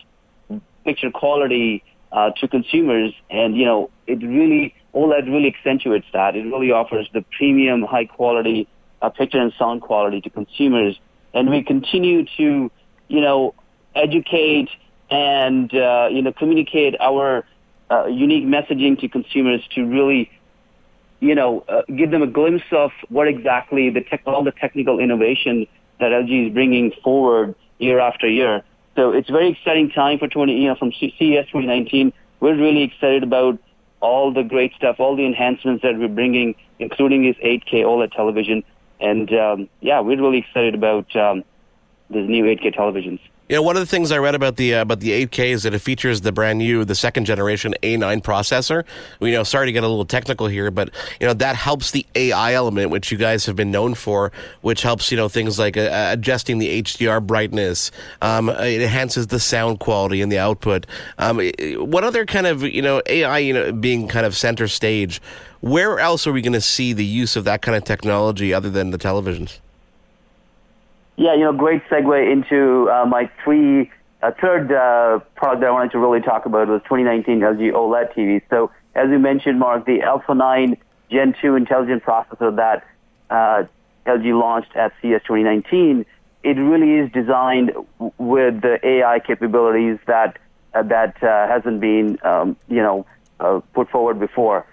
picture 0.83 1.11
quality 1.11 1.83
uh, 2.11 2.31
to 2.31 2.47
consumers. 2.47 3.13
And 3.29 3.55
you 3.55 3.65
know 3.65 3.89
it 4.07 4.21
really 4.21 4.75
OLED 4.93 5.27
really 5.27 5.53
accentuates 5.55 6.07
that. 6.13 6.35
It 6.35 6.43
really 6.43 6.71
offers 6.71 7.07
the 7.13 7.23
premium, 7.37 7.83
high 7.83 8.05
quality 8.05 8.67
uh, 9.01 9.09
picture 9.09 9.39
and 9.39 9.53
sound 9.57 9.81
quality 9.81 10.21
to 10.21 10.29
consumers. 10.29 10.99
And 11.33 11.49
we 11.49 11.63
continue 11.63 12.25
to, 12.37 12.71
you 13.07 13.21
know, 13.21 13.53
educate 13.95 14.69
and, 15.09 15.73
uh, 15.73 16.09
you 16.11 16.21
know, 16.21 16.33
communicate 16.33 16.95
our 16.99 17.45
uh, 17.89 18.05
unique 18.07 18.45
messaging 18.45 18.99
to 18.99 19.07
consumers 19.07 19.61
to 19.75 19.85
really, 19.85 20.29
you 21.19 21.35
know, 21.35 21.63
uh, 21.69 21.81
give 21.95 22.11
them 22.11 22.21
a 22.21 22.27
glimpse 22.27 22.65
of 22.71 22.91
what 23.09 23.27
exactly 23.27 23.89
the 23.89 24.01
tech, 24.01 24.21
all 24.25 24.43
the 24.43 24.51
technical 24.51 24.99
innovation 24.99 25.67
that 25.99 26.11
LG 26.11 26.47
is 26.47 26.53
bringing 26.53 26.91
forward 27.03 27.55
year 27.79 27.99
after 27.99 28.27
year. 28.27 28.63
So 28.95 29.11
it's 29.11 29.29
a 29.29 29.31
very 29.31 29.49
exciting 29.49 29.91
time 29.91 30.19
for 30.19 30.27
20, 30.27 30.53
you 30.53 30.67
know, 30.69 30.75
from 30.75 30.91
CES 30.91 31.11
2019. 31.19 32.11
We're 32.39 32.55
really 32.55 32.83
excited 32.83 33.23
about 33.23 33.59
all 33.99 34.33
the 34.33 34.43
great 34.43 34.73
stuff, 34.75 34.97
all 34.99 35.15
the 35.15 35.25
enhancements 35.25 35.83
that 35.83 35.97
we're 35.97 36.07
bringing, 36.07 36.55
including 36.79 37.23
this 37.23 37.35
8K 37.43 37.83
OLED 37.83 38.11
television. 38.11 38.63
And 38.99 39.31
um, 39.33 39.69
yeah, 39.81 39.99
we're 39.99 40.21
really 40.21 40.39
excited 40.39 40.73
about 40.73 41.15
um, 41.15 41.43
these 42.09 42.27
new 42.27 42.45
8K 42.45 42.75
televisions. 42.75 43.19
You 43.49 43.55
know, 43.55 43.61
one 43.61 43.77
of 43.77 43.79
the 43.79 43.85
things 43.85 44.11
I 44.11 44.17
read 44.17 44.35
about 44.35 44.57
the 44.57 44.75
uh, 44.75 44.81
about 44.81 44.99
the 44.99 45.25
8K 45.25 45.51
is 45.51 45.63
that 45.63 45.73
it 45.73 45.79
features 45.79 46.19
the 46.19 46.33
brand 46.33 46.59
new, 46.59 46.83
the 46.83 46.95
second 46.95 47.23
generation 47.23 47.73
A9 47.81 48.21
processor. 48.21 48.83
You 49.21 49.31
know, 49.31 49.43
sorry 49.43 49.67
to 49.67 49.71
get 49.71 49.85
a 49.85 49.87
little 49.87 50.03
technical 50.03 50.47
here, 50.47 50.69
but 50.69 50.89
you 51.21 51.27
know 51.27 51.33
that 51.33 51.55
helps 51.55 51.91
the 51.91 52.05
AI 52.15 52.53
element, 52.53 52.89
which 52.89 53.09
you 53.09 53.17
guys 53.17 53.45
have 53.45 53.55
been 53.55 53.71
known 53.71 53.93
for, 53.93 54.33
which 54.61 54.81
helps 54.81 55.11
you 55.11 55.17
know 55.17 55.29
things 55.29 55.57
like 55.57 55.77
uh, 55.77 56.09
adjusting 56.11 56.57
the 56.57 56.83
HDR 56.83 57.25
brightness. 57.25 57.89
Um, 58.21 58.49
it 58.49 58.81
enhances 58.81 59.27
the 59.27 59.39
sound 59.39 59.79
quality 59.79 60.21
and 60.21 60.29
the 60.29 60.39
output. 60.39 60.85
Um, 61.17 61.39
what 61.77 62.03
other 62.03 62.25
kind 62.25 62.47
of 62.47 62.63
you 62.63 62.81
know 62.81 63.01
AI, 63.05 63.37
you 63.37 63.53
know, 63.53 63.71
being 63.71 64.09
kind 64.09 64.25
of 64.25 64.35
center 64.35 64.67
stage? 64.67 65.21
Where 65.61 65.99
else 65.99 66.27
are 66.27 66.33
we 66.33 66.41
going 66.41 66.51
to 66.51 66.61
see 66.61 66.91
the 66.91 67.05
use 67.05 67.37
of 67.37 67.45
that 67.45 67.61
kind 67.61 67.77
of 67.77 67.85
technology 67.85 68.53
other 68.53 68.69
than 68.69 68.91
the 68.91 68.97
televisions? 68.97 69.59
Yeah, 71.17 71.33
you 71.33 71.45
know, 71.45 71.51
great 71.51 71.83
segue 71.89 72.31
into 72.31 72.91
uh, 72.91 73.05
my 73.07 73.27
three, 73.43 73.89
uh, 74.21 74.31
third 74.39 74.71
uh, 74.71 75.19
product 75.35 75.61
that 75.61 75.67
I 75.67 75.71
wanted 75.71 75.91
to 75.93 75.99
really 75.99 76.21
talk 76.21 76.45
about 76.45 76.67
was 76.67 76.81
2019 76.83 77.39
LG 77.39 77.71
OLED 77.73 78.13
TV. 78.13 78.41
So 78.51 78.69
as 78.93 79.09
you 79.09 79.17
mentioned, 79.17 79.57
Mark, 79.57 79.85
the 79.87 80.03
Alpha 80.03 80.35
9 80.35 80.77
Gen 81.11 81.33
2 81.41 81.55
intelligent 81.55 82.03
processor 82.03 82.55
that 82.57 82.85
uh, 83.31 83.63
LG 84.05 84.39
launched 84.39 84.75
at 84.75 84.93
CES 85.01 85.21
2019, 85.23 86.05
it 86.43 86.49
really 86.49 87.03
is 87.03 87.11
designed 87.11 87.71
with 88.19 88.61
the 88.61 88.77
AI 88.83 89.19
capabilities 89.19 89.97
that 90.05 90.37
uh, 90.75 90.83
that 90.83 91.15
uh, 91.23 91.47
hasn't 91.47 91.81
been, 91.81 92.19
um, 92.23 92.55
you 92.67 92.83
know, 92.83 93.07
put 93.73 93.89
forward 93.89 94.19
before. 94.19 94.67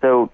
So 0.00 0.30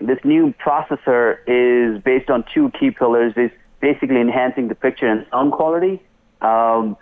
this 0.00 0.18
new 0.22 0.52
processor 0.62 1.38
is 1.46 2.02
based 2.02 2.28
on 2.28 2.44
two 2.52 2.70
key 2.78 2.90
pillars. 2.90 3.32
Is 3.36 3.50
basically 3.80 4.20
enhancing 4.20 4.68
the 4.68 4.74
picture 4.74 5.06
and 5.06 5.26
sound 5.30 5.52
quality, 5.52 6.02
um, 6.40 6.96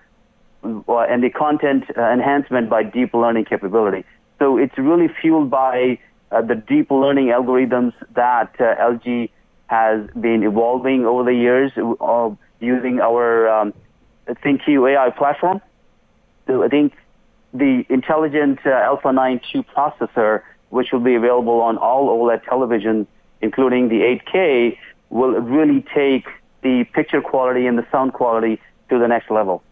and 0.63 1.23
the 1.23 1.31
content 1.31 1.85
uh, 1.97 2.03
enhancement 2.11 2.69
by 2.69 2.83
deep 2.83 3.15
learning 3.15 3.45
capability. 3.45 4.05
So 4.39 4.59
it's 4.59 4.77
really 4.77 5.09
fueled 5.09 5.51
by 5.51 5.99
uh, 6.31 6.43
the 6.43 6.55
deep 6.55 6.91
learning 6.91 7.27
algorithms 7.27 7.93
that 8.15 8.55
uh, 8.61 8.75
LG 8.77 9.31
has 9.69 10.09
been 10.21 10.43
evolving 10.43 11.07
over 11.07 11.25
the 11.25 11.35
years 11.35 11.73
uh, 11.77 12.31
using 12.61 13.01
our 13.01 13.49
um, 13.49 13.75
ThinQ 14.29 14.93
AI 14.93 15.11
platform. 15.11 15.61
So 16.47 16.63
I 16.63 16.69
think 16.69 16.95
the 17.53 17.85
intelligent 17.89 18.61
uh, 18.67 18.71
Alpha 18.71 19.13
9 19.13 19.41
2 19.53 19.63
processor, 19.63 20.43
which 20.71 20.93
will 20.93 21.01
be 21.01 21.15
available 21.15 21.61
on 21.61 21.79
all 21.79 22.09
OLED 22.09 22.45
televisions, 22.45 23.07
including 23.41 23.89
the 23.89 24.01
8K, 24.01 24.79
will 25.11 25.33
really 25.41 25.85
take 25.95 26.27
the 26.67 26.85
picture 26.93 27.21
quality 27.21 27.67
and 27.67 27.79
the 27.79 27.87
sound 27.93 28.13
quality 28.13 28.61
to 28.89 28.99
the 28.99 29.07
next 29.07 29.31
level. 29.31 29.63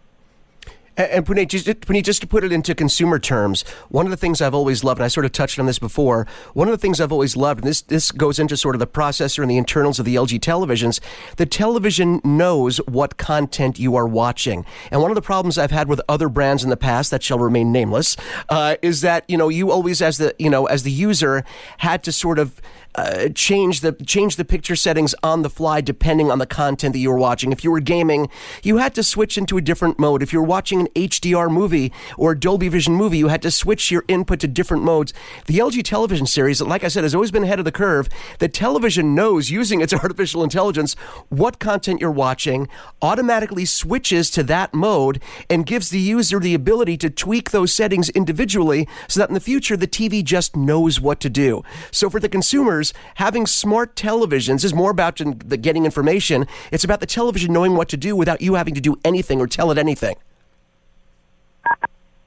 And 0.97 1.27
Puneet, 1.27 1.49
just, 1.49 1.67
just 1.67 2.21
to 2.21 2.27
put 2.29 2.45
it 2.45 2.53
into 2.53 2.73
consumer 2.73 3.19
terms, 3.19 3.63
one 3.89 4.07
of 4.07 4.11
the 4.11 4.17
things 4.17 4.41
I've 4.41 4.55
always 4.55 4.85
loved, 4.85 5.01
and 5.01 5.05
I 5.05 5.09
sort 5.09 5.27
of 5.27 5.33
touched 5.33 5.59
on 5.59 5.67
this 5.67 5.81
before, 5.81 6.25
one 6.53 6.69
of 6.69 6.73
the 6.73 6.79
things 6.79 7.01
I've 7.01 7.11
always 7.11 7.37
loved, 7.37 7.61
and 7.61 7.69
this, 7.69 7.83
this 7.83 8.13
goes 8.13 8.39
into 8.39 8.57
sort 8.57 8.77
of 8.77 8.79
the 8.79 8.87
processor 8.87 9.43
and 9.43 9.51
the 9.51 9.57
internals 9.57 9.99
of 9.99 10.05
the 10.05 10.15
LG 10.15 10.39
televisions, 10.39 11.01
the 11.35 11.47
television 11.47 12.21
knows 12.23 12.77
what 12.87 13.17
content 13.17 13.77
you 13.77 13.97
are 13.97 14.07
watching. 14.07 14.65
And 14.93 15.03
one 15.03 15.11
of 15.11 15.17
the 15.17 15.23
problems 15.23 15.59
I've 15.59 15.73
had 15.73 15.89
with 15.89 16.01
other 16.09 16.29
brands 16.29 16.63
in 16.63 16.71
the 16.71 16.77
past 16.77 17.11
that 17.11 17.25
shall 17.25 17.41
remain 17.41 17.73
nameless 17.73 18.17
uh, 18.49 18.77
is 18.81 19.01
that, 19.01 19.25
you 19.27 19.37
know, 19.37 19.49
you 19.49 19.73
always, 19.73 20.01
as 20.01 20.19
the, 20.19 20.33
you 20.39 20.49
know, 20.49 20.67
as 20.67 20.85
the 20.85 20.93
user, 20.93 21.45
had 21.79 22.05
to 22.05 22.13
sort 22.13 22.39
of 22.39 22.63
uh, 22.95 23.29
change 23.35 23.81
the 23.81 23.93
change 23.93 24.37
the 24.37 24.45
picture 24.45 24.77
settings 24.77 25.15
on 25.23 25.43
the 25.43 25.51
fly 25.51 25.81
depending 25.81 26.31
on 26.31 26.39
the 26.39 26.47
content 26.47 26.93
that 26.93 26.99
you 26.99 27.11
were 27.11 27.19
watching. 27.19 27.53
If 27.53 27.65
you 27.65 27.71
were 27.71 27.81
gaming, 27.81 28.29
you 28.63 28.77
had 28.77 28.95
to 28.95 29.03
switch 29.03 29.37
into 29.37 29.57
a 29.57 29.61
different 29.61 29.99
mode. 29.99 30.23
If 30.23 30.33
you 30.33 30.41
were 30.41 30.47
watching 30.47 30.81
an 30.81 30.89
HDR 30.95 31.51
movie 31.51 31.93
or 32.17 32.35
Dolby 32.35 32.69
Vision 32.69 32.95
movie, 32.95 33.19
you 33.19 33.29
had 33.29 33.43
to 33.43 33.51
switch 33.51 33.91
your 33.91 34.05
input 34.07 34.41
to 34.41 34.49
different 34.49 34.85
modes. 34.85 35.13
The 35.47 35.59
LG 35.59 35.83
television 35.85 36.27
series, 36.27 36.61
like 36.63 36.85
I 36.85 36.89
said, 36.89 37.03
has 37.03 37.15
always 37.15 37.31
been 37.31 37.45
ahead 37.45 37.59
of 37.59 37.65
the 37.65 37.73
curve. 37.73 38.09
The 38.39 38.49
television 38.49 39.15
knows 39.15 39.51
using 39.51 39.81
its 39.81 39.93
artificial 40.05 40.45
intelligence 40.45 40.95
what 41.29 41.59
content 41.59 42.01
you're 42.01 42.11
watching, 42.11 42.69
automatically 43.03 43.65
switches 43.65 44.31
to 44.31 44.43
that 44.45 44.73
mode, 44.73 45.21
and 45.51 45.67
gives 45.67 45.91
the 45.91 46.01
user 46.01 46.39
the 46.39 46.55
ability 46.55 46.97
to 46.99 47.11
tweak 47.11 47.51
those 47.51 47.75
settings 47.75 48.09
individually 48.11 48.89
so 49.09 49.21
that 49.21 49.29
in 49.29 49.35
the 49.35 49.41
future 49.41 49.77
the 49.77 49.89
TV 49.89 50.23
just 50.23 50.55
knows 50.55 51.01
what 51.01 51.21
to 51.21 51.31
do. 51.31 51.63
So 51.91 52.09
for 52.09 52.21
the 52.21 52.29
consumers 52.29 52.84
having 53.14 53.47
smart 53.47 53.95
televisions 53.97 54.64
is 54.64 54.75
more 54.75 54.91
about 54.91 55.17
the 55.17 55.57
getting 55.57 55.85
information. 55.85 56.47
It's 56.71 56.85
about 56.85 57.00
the 57.00 57.07
television 57.07 57.53
knowing 57.53 57.76
what 57.76 57.88
to 57.91 57.97
do 57.97 58.17
without 58.17 58.41
you 58.41 58.55
having 58.55 58.75
to 58.75 58.81
do 58.81 58.97
anything 59.05 59.41
or 59.41 59.47
tell 59.47 59.71
it 59.71 59.79
anything. 59.79 60.17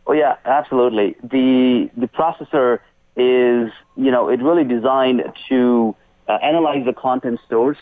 Oh 0.07 0.13
yeah, 0.13 0.37
absolutely. 0.45 1.15
The 1.21 1.89
the 1.97 2.07
processor 2.07 2.79
is 3.17 3.71
you 3.95 4.11
know 4.11 4.29
it 4.29 4.41
really 4.41 4.63
designed 4.63 5.21
to 5.49 5.95
uh, 6.27 6.33
analyze 6.41 6.85
the 6.85 6.93
content 6.93 7.39
stores, 7.45 7.77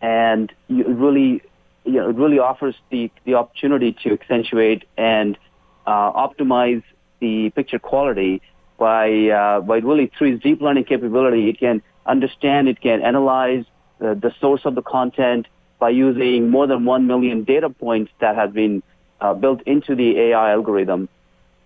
and 0.00 0.52
it 0.68 0.88
really 0.88 1.42
you 1.84 1.92
know 1.92 2.10
it 2.10 2.16
really 2.16 2.40
offers 2.40 2.74
the 2.90 3.10
the 3.24 3.34
opportunity 3.34 3.92
to 4.02 4.12
accentuate 4.12 4.84
and 4.96 5.38
uh, 5.86 6.12
optimize 6.12 6.82
the 7.20 7.50
picture 7.50 7.78
quality 7.78 8.42
by 8.78 9.28
uh, 9.28 9.60
by 9.60 9.78
really 9.78 10.10
through 10.18 10.34
its 10.34 10.42
deep 10.42 10.60
learning 10.60 10.84
capability. 10.84 11.48
It 11.48 11.60
can 11.60 11.82
understand, 12.06 12.68
it 12.68 12.80
can 12.80 13.02
analyze 13.02 13.64
uh, 14.00 14.14
the 14.14 14.32
source 14.40 14.62
of 14.64 14.74
the 14.74 14.82
content 14.82 15.46
by 15.78 15.90
using 15.90 16.50
more 16.50 16.66
than 16.66 16.84
1 16.84 17.06
million 17.06 17.44
data 17.44 17.70
points 17.70 18.12
that 18.20 18.36
have 18.36 18.52
been 18.52 18.82
uh, 19.20 19.34
built 19.34 19.62
into 19.62 19.94
the 19.94 20.18
AI 20.18 20.52
algorithm. 20.52 21.08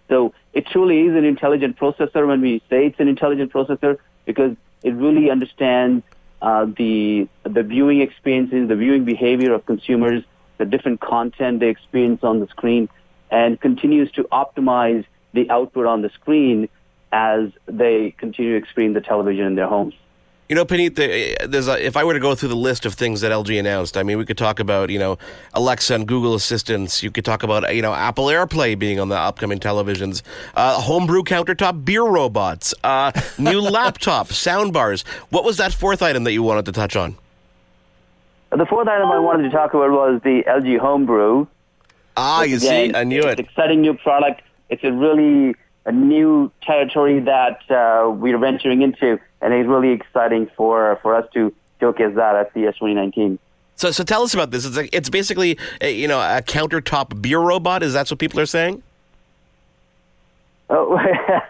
So 0.09 0.35
it 0.53 0.67
truly 0.67 1.03
is 1.03 1.17
an 1.17 1.25
intelligent 1.25 1.79
processor 1.79 2.27
when 2.27 2.41
we 2.41 2.63
say 2.71 2.87
it's 2.87 3.01
an 3.01 3.09
intelligent 3.09 3.53
processor 3.53 3.99
because 4.27 4.57
it 4.83 4.95
really 4.95 5.31
understands 5.31 6.05
uh, 6.43 6.67
the 6.67 7.27
the 7.45 7.63
viewing 7.63 8.01
experiences, 8.01 8.69
the 8.69 8.77
viewing 8.77 9.05
behavior 9.05 9.55
of 9.55 9.65
consumers, 9.65 10.23
the 10.59 10.67
different 10.67 11.01
content 11.01 11.61
they 11.61 11.69
experience 11.69 12.23
on 12.23 12.41
the 12.41 12.47
screen, 12.49 12.89
and 13.31 13.61
continues 13.61 14.11
to 14.13 14.25
optimize 14.25 15.05
the 15.33 15.49
output 15.51 15.87
on 15.87 16.03
the 16.03 16.11
screen 16.11 16.69
as 17.13 17.51
they 17.67 18.15
continue 18.19 18.53
to 18.53 18.59
experience 18.59 18.95
the 18.95 19.01
television 19.01 19.47
in 19.47 19.55
their 19.55 19.69
homes. 19.69 19.95
You 20.49 20.55
know, 20.55 20.67
Puneet, 20.67 20.95
there's 20.95 21.69
a, 21.69 21.85
if 21.85 21.97
I 21.97 22.05
were 22.05 22.13
to 22.13 22.21
go 22.21 22.35
through 22.35 22.51
the 22.51 22.57
list 22.57 22.85
of 22.85 22.93
things 22.93 23.23
that 23.23 23.33
LG 23.33 23.59
announced, 23.59 23.97
I 23.97 24.03
mean, 24.03 24.19
we 24.19 24.27
could 24.27 24.37
talk 24.37 24.61
about, 24.61 24.91
you 24.91 24.99
know, 24.99 25.17
Alexa 25.55 25.95
and 25.95 26.07
Google 26.07 26.35
Assistants. 26.35 27.03
You 27.03 27.11
could 27.11 27.25
talk 27.25 27.43
about, 27.43 27.75
you 27.75 27.81
know, 27.81 27.95
Apple 27.95 28.27
AirPlay 28.27 28.79
being 28.79 29.01
on 29.01 29.09
the 29.09 29.17
upcoming 29.17 29.59
televisions, 29.59 30.21
uh, 30.55 30.79
homebrew 30.83 31.23
countertop 31.23 31.87
beer 31.87 32.03
robots, 32.03 32.75
uh, 32.85 33.13
new 33.39 33.59
laptop, 33.63 34.29
soundbars. 34.29 35.07
What 35.31 35.45
was 35.45 35.57
that 35.57 35.73
fourth 35.73 36.03
item 36.03 36.25
that 36.25 36.33
you 36.33 36.43
wanted 36.43 36.67
to 36.67 36.73
touch 36.73 36.95
on? 36.95 37.17
The 38.51 38.67
fourth 38.67 38.87
item 38.87 39.11
I 39.11 39.19
wanted 39.21 39.45
to 39.45 39.51
talk 39.51 39.73
about 39.73 39.91
was 39.91 40.21
the 40.23 40.45
LG 40.47 40.79
Homebrew. 40.79 41.47
Ah, 42.19 42.43
you 42.43 42.57
again, 42.59 42.93
see, 42.93 42.95
I 42.95 43.03
knew 43.05 43.23
it. 43.23 43.41
exciting 43.41 43.81
new 43.81 43.95
product. 43.95 44.43
It's 44.69 44.85
a 44.85 44.93
really 44.93 45.57
a 45.87 45.93
new 45.93 46.51
territory 46.63 47.21
that 47.21 47.61
uh, 47.71 48.11
we're 48.11 48.39
venturing 48.39 48.83
into, 48.83 49.19
and 49.41 49.53
it's 49.53 49.69
really 49.69 49.91
exciting 49.91 50.51
for 50.57 50.99
for 51.03 51.15
us 51.15 51.27
to 51.35 51.53
showcase 51.81 52.15
that 52.17 52.35
at 52.37 52.53
CES 52.55 52.75
2019. 52.77 53.39
So, 53.77 53.91
so 53.91 54.05
tell 54.05 54.23
us 54.23 54.33
about 54.33 54.51
this. 54.51 54.65
It's 54.65 54.77
like, 54.77 54.91
it's 54.93 55.11
basically 55.11 55.59
a, 55.81 55.93
you 55.93 56.09
know 56.09 56.21
a 56.21 56.43
countertop 56.43 57.21
beer 57.21 57.41
robot. 57.41 57.83
Is 57.83 57.93
that 57.93 58.11
what 58.11 58.19
people 58.19 58.41
are 58.41 58.47
saying? 58.47 58.83
Oh, 60.71 60.99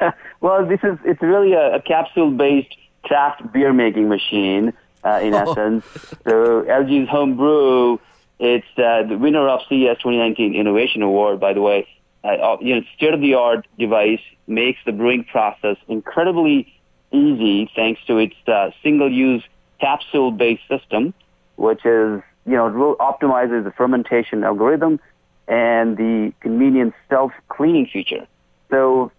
well, 0.41 0.67
this 0.67 0.81
is 0.83 0.99
it's 1.05 1.23
really 1.23 1.53
a, 1.53 1.77
a 1.77 1.83
capsule-based 1.83 2.77
craft 3.05 3.53
beer 3.53 3.73
making 3.73 4.09
machine 4.09 4.73
uh, 5.05 5.21
in 5.23 5.35
oh. 5.35 5.51
essence. 5.51 5.85
So 6.25 6.63
LG's 6.63 7.09
Homebrew, 7.09 7.99
it's 8.41 8.67
uh, 8.79 9.05
the 9.05 9.17
winner 9.17 9.47
of 9.49 9.61
CES 9.69 9.99
2019 9.99 10.55
Innovation 10.55 11.03
Award, 11.03 11.39
by 11.39 11.53
the 11.53 11.61
way 11.61 11.87
uh, 12.25 12.57
you 12.61 12.77
know, 12.77 12.83
state-of-the-art 12.97 13.67
device 13.79 14.21
makes 14.47 14.79
the 14.87 14.93
brewing 14.93 15.25
process 15.25 15.77
incredibly 15.89 16.73
easy 17.13 17.71
thanks 17.77 18.01
to 18.07 18.19
its 18.19 18.35
uh, 18.47 18.71
single-use 18.83 19.43
capsule-based 19.81 20.63
system, 20.69 21.15
which 21.57 21.85
is, 21.85 22.23
you 22.47 22.57
know, 22.57 22.97
optimizes 23.01 23.65
the 23.65 23.71
fermentation 23.73 24.43
algorithm 24.43 24.99
and 25.47 25.97
the 25.97 26.33
convenient 26.41 26.95
self-cleaning 27.09 27.87
feature. 27.93 28.27
So, 28.71 29.13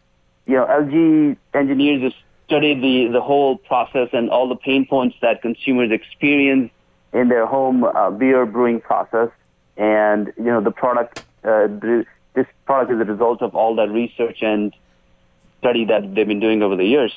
you 0.48 0.56
know, 0.56 0.66
LG 0.66 1.38
engineers 1.54 2.04
have 2.04 2.14
studied 2.48 2.82
the, 2.82 3.12
the 3.12 3.22
whole 3.22 3.58
process 3.58 4.10
and 4.14 4.30
all 4.30 4.50
the 4.50 4.56
pain 4.56 4.86
points 4.86 5.16
that 5.22 5.42
consumers 5.42 5.92
experience 5.92 6.72
in 7.14 7.30
their 7.30 7.46
home 7.46 7.84
uh, 7.84 8.10
beer 8.12 8.46
brewing 8.46 8.82
process. 8.82 9.30
And, 9.78 10.34
you 10.38 10.46
know, 10.46 10.62
the 10.62 10.72
product, 10.72 11.24
uh, 11.44 11.68
this 12.36 12.48
product 12.66 12.92
is 12.92 13.00
a 13.00 13.06
result 13.06 13.42
of 13.42 13.56
all 13.56 13.76
that 13.76 13.90
research 13.90 14.40
and 14.42 14.74
study 15.60 15.86
that 15.86 16.14
they've 16.14 16.28
been 16.28 16.40
doing 16.40 16.62
over 16.62 16.76
the 16.76 16.86
years. 16.86 17.14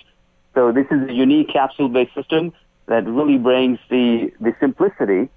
So 0.55 0.73
this 0.73 0.87
is 0.91 1.09
a 1.09 1.13
unique 1.13 1.51
capsule-based 1.53 2.15
system 2.15 2.53
that 2.87 3.07
really 3.07 3.39
brings 3.39 3.79
the, 3.91 4.33
the 4.41 4.55
simplicity 4.59 5.29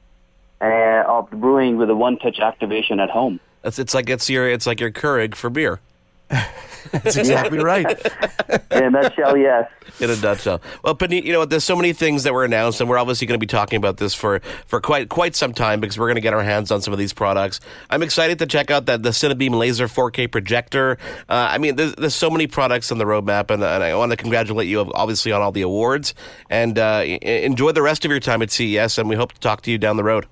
uh, 0.61 1.03
of 1.07 1.29
brewing 1.31 1.77
with 1.77 1.89
a 1.89 1.95
one-touch 1.95 2.39
activation 2.39 2.99
at 2.99 3.09
home. 3.09 3.39
It's, 3.63 3.77
it's 3.77 3.93
like 3.93 4.09
it's 4.09 4.29
your 4.29 4.49
it's 4.49 4.65
like 4.65 4.79
your 4.79 4.91
Keurig 4.91 5.35
for 5.35 5.49
beer. 5.49 5.79
That's 6.91 7.15
exactly 7.15 7.59
right. 7.59 7.85
In 8.71 8.83
a 8.83 8.89
nutshell, 8.89 9.37
yes. 9.37 9.69
In 9.99 10.09
a 10.09 10.15
nutshell. 10.15 10.61
Well, 10.83 10.95
Puneet, 10.95 11.23
you 11.23 11.31
know, 11.31 11.45
there's 11.45 11.63
so 11.63 11.75
many 11.75 11.93
things 11.93 12.23
that 12.23 12.33
were 12.33 12.43
announced, 12.43 12.81
and 12.81 12.89
we're 12.89 12.97
obviously 12.97 13.27
going 13.27 13.39
to 13.39 13.43
be 13.43 13.47
talking 13.47 13.77
about 13.77 13.97
this 13.97 14.13
for, 14.13 14.39
for 14.67 14.81
quite 14.81 15.09
quite 15.09 15.35
some 15.35 15.53
time 15.53 15.79
because 15.79 15.97
we're 15.97 16.07
going 16.07 16.15
to 16.15 16.21
get 16.21 16.33
our 16.33 16.43
hands 16.43 16.71
on 16.71 16.81
some 16.81 16.91
of 16.91 16.99
these 16.99 17.13
products. 17.13 17.59
I'm 17.89 18.03
excited 18.03 18.39
to 18.39 18.45
check 18.45 18.71
out 18.71 18.87
that 18.87 19.03
the 19.03 19.09
Cinebeam 19.09 19.55
Laser 19.55 19.87
4K 19.87 20.31
projector. 20.31 20.97
Uh, 21.29 21.47
I 21.51 21.57
mean, 21.57 21.75
there's, 21.75 21.93
there's 21.95 22.15
so 22.15 22.29
many 22.29 22.47
products 22.47 22.91
on 22.91 22.97
the 22.97 23.05
roadmap, 23.05 23.51
and, 23.51 23.63
and 23.63 23.83
I 23.83 23.95
want 23.95 24.11
to 24.11 24.17
congratulate 24.17 24.67
you, 24.67 24.91
obviously, 24.93 25.31
on 25.31 25.41
all 25.41 25.51
the 25.51 25.61
awards. 25.61 26.13
And 26.49 26.77
uh, 26.77 27.03
enjoy 27.21 27.71
the 27.71 27.81
rest 27.81 28.05
of 28.05 28.11
your 28.11 28.19
time 28.19 28.41
at 28.41 28.51
CES, 28.51 28.97
and 28.97 29.07
we 29.07 29.15
hope 29.15 29.33
to 29.33 29.39
talk 29.39 29.61
to 29.61 29.71
you 29.71 29.77
down 29.77 29.97
the 29.97 30.03
road. 30.03 30.25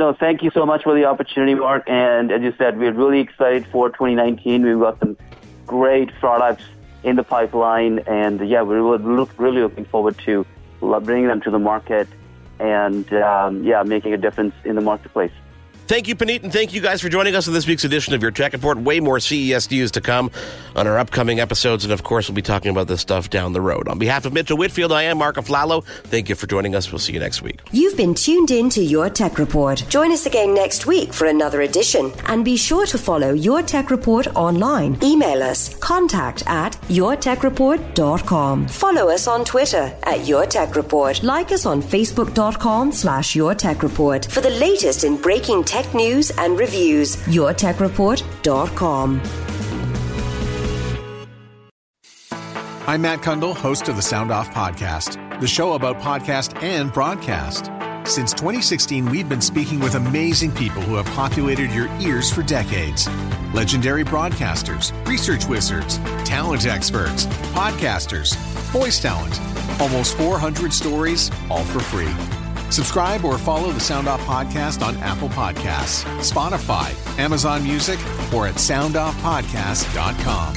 No, 0.00 0.14
thank 0.14 0.42
you 0.42 0.50
so 0.54 0.64
much 0.64 0.84
for 0.84 0.94
the 0.94 1.04
opportunity, 1.04 1.54
Mark. 1.54 1.82
And 1.86 2.32
as 2.32 2.40
you 2.40 2.54
said, 2.56 2.78
we're 2.78 2.94
really 2.94 3.20
excited 3.20 3.66
for 3.70 3.90
2019. 3.90 4.64
We've 4.64 4.80
got 4.80 4.98
some 4.98 5.18
great 5.66 6.08
products 6.20 6.62
in 7.02 7.16
the 7.16 7.22
pipeline, 7.22 7.98
and 8.06 8.48
yeah, 8.48 8.62
we're 8.62 8.96
really 8.96 9.60
looking 9.60 9.84
forward 9.84 10.18
to 10.24 10.46
bringing 10.80 11.28
them 11.28 11.42
to 11.42 11.50
the 11.50 11.58
market 11.58 12.08
and 12.58 13.12
um, 13.12 13.62
yeah, 13.62 13.82
making 13.82 14.14
a 14.14 14.16
difference 14.16 14.54
in 14.64 14.74
the 14.74 14.80
marketplace. 14.80 15.32
Thank 15.90 16.06
you, 16.06 16.14
Puneet, 16.14 16.44
and 16.44 16.52
thank 16.52 16.72
you 16.72 16.80
guys 16.80 17.00
for 17.00 17.08
joining 17.08 17.34
us 17.34 17.48
in 17.48 17.52
this 17.52 17.66
week's 17.66 17.82
edition 17.82 18.14
of 18.14 18.22
your 18.22 18.30
Tech 18.30 18.52
Report. 18.52 18.78
Way 18.78 19.00
more 19.00 19.18
CES 19.18 19.68
news 19.72 19.90
to 19.90 20.00
come 20.00 20.30
on 20.76 20.86
our 20.86 20.96
upcoming 20.96 21.40
episodes, 21.40 21.82
and 21.82 21.92
of 21.92 22.04
course, 22.04 22.28
we'll 22.28 22.36
be 22.36 22.42
talking 22.42 22.70
about 22.70 22.86
this 22.86 23.00
stuff 23.00 23.28
down 23.28 23.54
the 23.54 23.60
road. 23.60 23.88
On 23.88 23.98
behalf 23.98 24.24
of 24.24 24.32
Mitchell 24.32 24.56
Whitfield, 24.56 24.92
I 24.92 25.02
am 25.02 25.18
Mark 25.18 25.34
Aflalo. 25.34 25.84
Thank 26.04 26.28
you 26.28 26.36
for 26.36 26.46
joining 26.46 26.76
us. 26.76 26.92
We'll 26.92 27.00
see 27.00 27.12
you 27.12 27.18
next 27.18 27.42
week. 27.42 27.58
You've 27.72 27.96
been 27.96 28.14
tuned 28.14 28.52
in 28.52 28.70
to 28.70 28.80
Your 28.80 29.10
Tech 29.10 29.36
Report. 29.36 29.84
Join 29.88 30.12
us 30.12 30.26
again 30.26 30.54
next 30.54 30.86
week 30.86 31.12
for 31.12 31.26
another 31.26 31.62
edition, 31.62 32.12
and 32.26 32.44
be 32.44 32.56
sure 32.56 32.86
to 32.86 32.96
follow 32.96 33.32
Your 33.32 33.60
Tech 33.60 33.90
Report 33.90 34.28
online. 34.36 34.96
Email 35.02 35.42
us 35.42 35.76
contact 35.78 36.44
at 36.46 36.74
yourtechreport.com. 36.82 38.68
Follow 38.68 39.08
us 39.08 39.26
on 39.26 39.44
Twitter 39.44 39.92
at 40.04 40.24
Your 40.24 40.46
Tech 40.46 40.76
Report. 40.76 41.20
Like 41.24 41.50
us 41.50 41.66
on 41.66 41.82
facebook.com 41.82 42.92
slash 42.92 43.34
Your 43.34 43.56
Tech 43.56 43.82
Report 43.82 44.24
for 44.26 44.40
the 44.40 44.50
latest 44.50 45.02
in 45.02 45.16
breaking 45.16 45.64
tech 45.64 45.79
tech 45.80 45.94
news 45.94 46.30
and 46.32 46.58
reviews. 46.58 47.16
YourTechReport.com. 47.16 49.20
I'm 52.86 53.02
Matt 53.02 53.20
Cundill, 53.20 53.54
host 53.54 53.88
of 53.88 53.96
the 53.96 54.02
Sound 54.02 54.32
Off 54.32 54.50
Podcast, 54.50 55.40
the 55.40 55.46
show 55.46 55.74
about 55.74 56.00
podcast 56.00 56.60
and 56.62 56.92
broadcast. 56.92 57.70
Since 58.10 58.32
2016, 58.32 59.08
we've 59.08 59.28
been 59.28 59.40
speaking 59.40 59.78
with 59.78 59.94
amazing 59.94 60.50
people 60.52 60.82
who 60.82 60.96
have 60.96 61.06
populated 61.14 61.70
your 61.70 61.86
ears 62.00 62.32
for 62.32 62.42
decades. 62.42 63.08
Legendary 63.54 64.04
broadcasters, 64.04 64.92
research 65.06 65.46
wizards, 65.46 65.98
talent 66.24 66.66
experts, 66.66 67.26
podcasters, 67.54 68.34
voice 68.72 69.00
talent. 69.00 69.40
Almost 69.80 70.16
400 70.16 70.72
stories, 70.72 71.30
all 71.48 71.64
for 71.64 71.80
free. 71.80 72.39
Subscribe 72.70 73.24
or 73.24 73.36
follow 73.36 73.72
the 73.72 73.80
Sound 73.80 74.08
Off 74.08 74.20
Podcast 74.22 74.86
on 74.86 74.96
Apple 74.98 75.28
Podcasts, 75.28 76.04
Spotify, 76.20 76.94
Amazon 77.18 77.64
Music, 77.64 77.98
or 78.32 78.46
at 78.46 78.54
soundoffpodcast.com. 78.54 80.56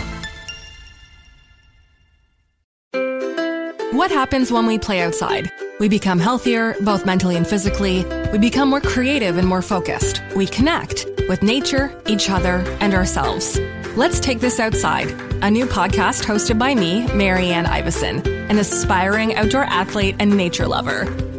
What 3.97 4.09
happens 4.09 4.51
when 4.51 4.65
we 4.65 4.79
play 4.79 5.01
outside? 5.01 5.51
We 5.79 5.87
become 5.87 6.19
healthier, 6.19 6.75
both 6.81 7.05
mentally 7.05 7.35
and 7.35 7.45
physically. 7.45 8.05
We 8.31 8.39
become 8.39 8.69
more 8.69 8.81
creative 8.81 9.37
and 9.37 9.47
more 9.47 9.61
focused. 9.61 10.21
We 10.35 10.47
connect 10.47 11.05
with 11.29 11.43
nature, 11.43 11.95
each 12.07 12.29
other, 12.29 12.63
and 12.79 12.93
ourselves. 12.93 13.59
Let's 13.95 14.19
Take 14.19 14.39
This 14.39 14.59
Outside, 14.59 15.11
a 15.43 15.51
new 15.51 15.67
podcast 15.67 16.23
hosted 16.23 16.57
by 16.57 16.73
me, 16.73 17.05
Marianne 17.13 17.65
Iveson, 17.65 18.25
an 18.49 18.57
aspiring 18.57 19.35
outdoor 19.35 19.65
athlete 19.65 20.15
and 20.19 20.35
nature 20.35 20.67
lover. 20.67 21.05